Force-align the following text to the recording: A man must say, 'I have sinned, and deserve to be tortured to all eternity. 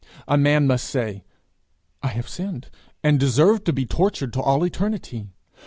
A 0.27 0.35
man 0.35 0.65
must 0.65 0.89
say, 0.89 1.23
'I 2.01 2.07
have 2.07 2.27
sinned, 2.27 2.71
and 3.03 3.19
deserve 3.19 3.63
to 3.65 3.71
be 3.71 3.85
tortured 3.85 4.33
to 4.33 4.41
all 4.41 4.65
eternity. 4.65 5.27